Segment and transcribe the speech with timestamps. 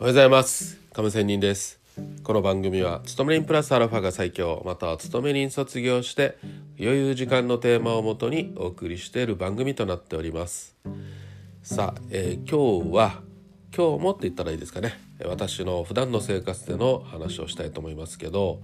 [0.00, 0.78] おはようございます。
[0.94, 1.78] 亀仙人です。
[2.22, 6.38] この番組は勤め人プラスアルファが最強または勤め人卒業して
[6.80, 10.74] 余裕時間のテーマをもとにお送りしている番組となっております。
[11.62, 13.20] さあ、えー、今日は
[13.76, 14.98] 今日もって言ったらいいですかね。
[15.26, 18.62] 私の普段の生活での話をしたいと思いますけど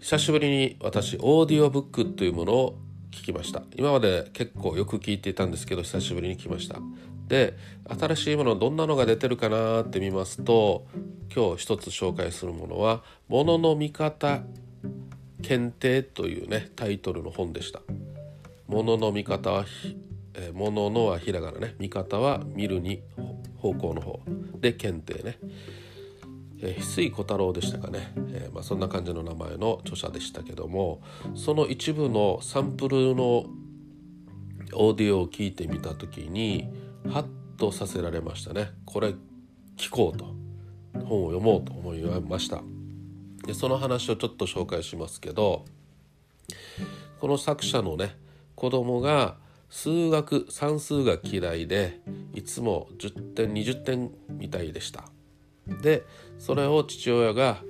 [0.00, 2.78] 久しぶりに私オーディオブックというものを
[3.10, 3.62] 聞きました。
[3.74, 6.78] 今まで結構よく聞いていたんですけど久しぶりに聞きました。
[7.26, 7.56] で
[7.88, 10.86] 新しいものどんなのが出てるかなって見ますと
[11.34, 14.42] 今日一つ紹介するものは「ものの見方
[15.42, 17.80] 検定」というねタイトルの本でした。
[18.68, 19.64] ものの見方は
[20.36, 21.74] えー、もののはひらがなね。
[21.78, 23.02] 見方は見るに
[23.56, 24.20] 方向の方。
[24.60, 25.38] で検定ね、
[26.60, 31.02] えー、翡翠小太郎でしたかね、えー、まあ、そんな感じの名前の著者でしたけども
[31.34, 33.46] その一部のサンプルの
[34.72, 36.68] オーディオを聞いてみた時に
[37.10, 38.70] ハッとさせられましたね。
[38.84, 39.14] これ
[39.76, 40.36] 聞こうと。
[41.04, 42.62] 本を読もうと思いました。
[43.46, 45.64] でその話をちょっと紹介しますけど
[47.20, 48.16] この作者のね
[48.56, 49.36] 子供が
[49.70, 52.00] 数学算数が嫌いで
[52.34, 55.04] いつも10点20点みたいでした。
[55.82, 56.04] で
[56.38, 57.62] それを父親が、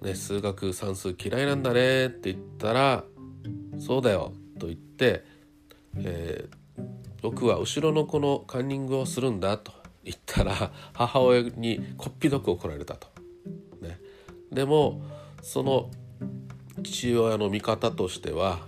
[0.00, 3.04] ね「数学算数嫌いなんだね」って言ったら
[3.78, 5.24] 「そうだよ」と言って、
[5.96, 6.63] えー
[7.24, 9.72] 僕は後ろの子のカンニングをするんだと
[10.04, 13.08] 言ったら 母親にこっぴどく怒られたと。
[13.80, 13.98] ね、
[14.52, 15.00] でも
[15.40, 15.90] その
[16.82, 18.58] 父親の見方としては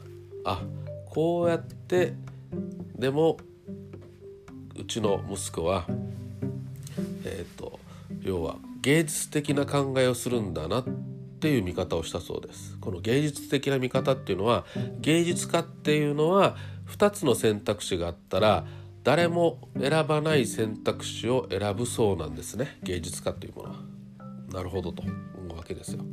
[0.42, 0.62] あ
[1.04, 2.14] こうやって
[2.98, 3.36] でも
[4.74, 5.84] うちの息子は
[7.26, 7.78] えっ、ー、と
[8.22, 12.78] 要は芸術的な考えをするんだなってっていう見方をしたそうです。
[12.80, 14.64] この芸術的な見方っていうのは
[15.00, 16.56] 芸術家っていうのは
[16.88, 18.64] 2つの選択肢があったら
[19.04, 23.76] 誰も選ばない選択肢を選ぶそうなんですね芸術家というものは。
[24.50, 26.04] なるほどと思うわけですよ。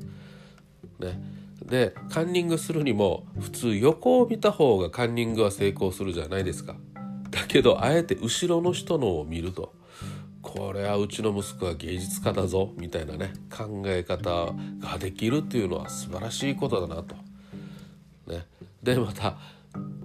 [1.00, 1.22] ね、
[1.66, 6.76] でカンニングするにも普通横を見た方がカンニングは成功するじゃないですか。
[7.32, 9.74] だけどあえて後ろの人のを見ると
[10.54, 17.16] これはうちの息子は芸術家だぞみたいなね考え方ができるっていうのは素晴らしいことだなと。
[18.28, 18.46] ね、
[18.84, 19.36] でまた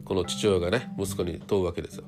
[0.06, 2.04] この父親がね息子に問うわけですよ。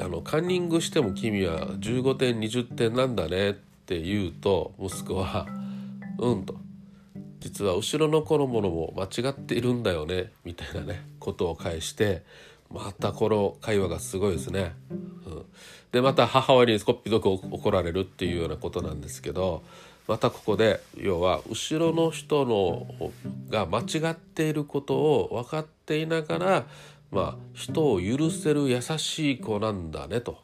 [0.00, 3.54] あのカンニングしても君は15点20点なんだねっ
[3.86, 5.46] て言うと息子は
[6.18, 6.56] 「うん」と
[7.38, 12.24] 「実は後ろの子のものも間違っているんだよね」みたいなねことを返して
[12.72, 14.72] またこの会話がすごいですね。
[14.90, 15.44] うん、
[15.92, 19.62] でまた母親にこっぴどく怒られるっていうようなことなんですけど
[20.08, 23.12] またここで要は後ろの人の
[23.48, 26.66] が間違っていることを分かっていながら、
[27.10, 30.38] まあ、人を許せる優しい子なんだねと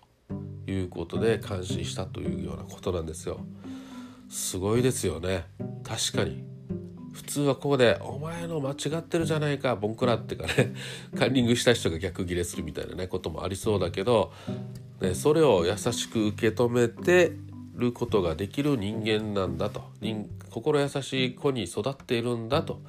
[0.67, 3.41] いうことで感心したというようなことなんですよ。
[4.29, 5.47] すごいですよね
[5.83, 6.45] 確かに
[7.19, 10.73] 普通はここで「お前の間違ってるじゃないかボンクラ」ってかね
[11.19, 14.33] カンニングした人が逆ギレするみたいなねこともありそうだけど、
[15.01, 17.33] ね、それを優しく受け止めて
[17.75, 19.83] ることができる人間なんだと
[20.51, 22.81] 心優しい子に育っているんだと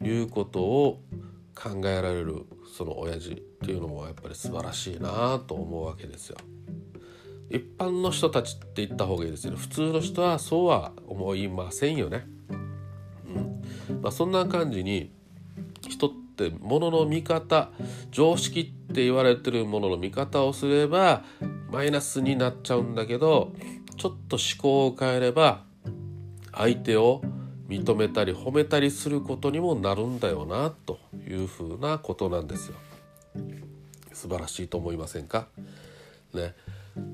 [0.00, 1.00] いうことを
[1.56, 6.36] 考えられるその親父っていうのもやっぱり素晴らしいなと思うわけですよ。
[7.50, 12.31] 一般の人たちって言った方がいいですよね普通の人はそうは思いませんよね。
[14.00, 15.10] まあ、そんな感じに
[15.88, 17.70] 人ってものの見方
[18.10, 21.24] 常識って言われてるものの見方をすれば
[21.70, 23.52] マイナスになっちゃうんだけど
[23.96, 25.64] ちょっと思考を変えれば
[26.52, 27.22] 相手を
[27.68, 32.76] 認めたり褒めたりすることにもなるんだよなというふうなことなんですよ。
[34.12, 35.46] 素晴らしいと思いませんか？
[36.34, 36.54] ね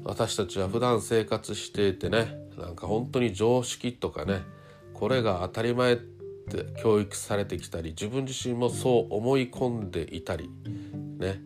[0.04, 4.42] 私たちは普段生活していてねなんか本当に常識とかね
[4.94, 6.17] これが当たり前って
[6.82, 10.50] 教育されてきたり自分自身もそう思い込んでいたり
[11.18, 11.40] ね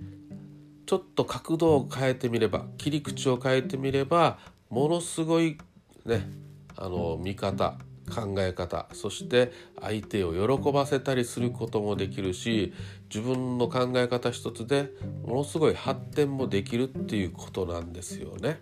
[0.87, 4.38] ちょっと角度を変えてみれば切り口を変えてみれば
[4.69, 5.59] ものすごい
[6.05, 6.29] ね
[6.77, 7.79] あの見方
[8.11, 12.73] 考え方そして相手を喜ばせたりすることもできるし
[13.09, 14.91] 自分の考え方一つで
[15.25, 18.61] ものすごい発展もできるっていうことなんですよね。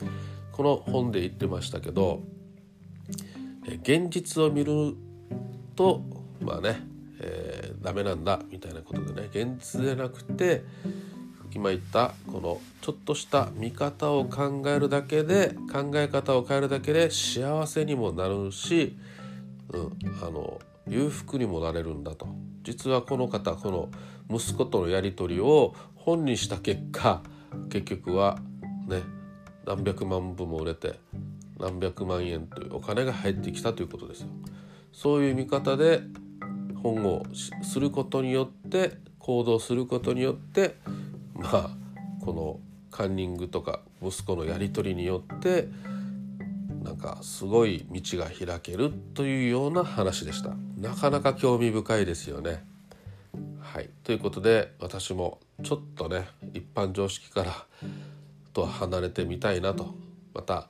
[0.00, 0.10] うん、
[0.52, 2.22] この本で言ってましたけど
[3.82, 4.96] 現実を見る
[5.76, 6.02] と
[6.40, 6.80] まあね、
[7.20, 10.64] えー、ダメなんだみたいなことでね現実でなくて
[11.54, 18.96] 今言ったこのちょっとした見方を考えるだけで考え方を変えるだけで幸せにもなるし、
[19.72, 19.92] うん、
[20.22, 22.28] あの裕福にもなれるんだと
[22.62, 27.22] 実はこの方この息子とのやり取りを本にした結果
[27.70, 28.38] 結局は
[28.86, 29.02] ね
[29.64, 30.98] 何百万部も売れて
[31.58, 34.28] 何百万円というお金が入ってきたということですよ。
[35.00, 36.00] そういう見方で
[36.82, 37.22] 本を
[37.62, 40.74] することによって行動することによって
[41.34, 41.70] まあ
[42.20, 42.58] この
[42.90, 45.68] カンニングとか息子のやり取りによって
[46.82, 50.56] なんかすごい道が開けるというような話でした。
[50.76, 52.64] なかなか興味深いですよね。
[53.60, 53.90] はい。
[54.02, 57.66] ということで私もちょっとね一般常識から
[58.52, 59.94] とは離れてみたいなと。
[60.34, 60.68] また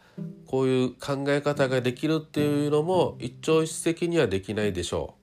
[0.49, 5.15] こういう考え方ができるっていうのも一朝一夕にはできないでしょ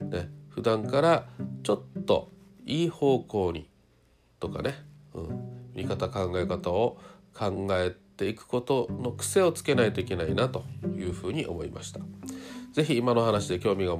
[0.00, 0.04] う。
[0.04, 1.28] ね、普段から
[1.62, 2.30] ちょっと
[2.66, 3.68] いい方向に
[4.40, 4.74] とかね、
[5.14, 6.98] うん、見方考え方を
[7.32, 10.64] 考えていくことの癖をつけないといけないなと
[10.96, 12.00] いうふうに思いました。
[12.72, 13.96] 是非今の話で興味が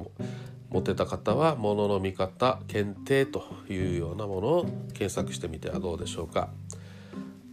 [0.69, 6.49] 持てた方はものの見方検定というようなものを検索してみてはどうでしょうか。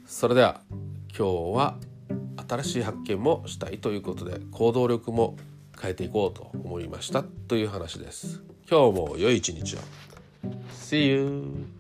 [0.05, 0.63] それでは
[1.17, 1.77] 今日は
[2.49, 5.37] 新しい発見もしたいということで行動力も
[5.81, 8.43] 変えていこうと思いましたという話です。
[8.69, 9.79] 今日も良い一日を。
[10.73, 11.78] See you!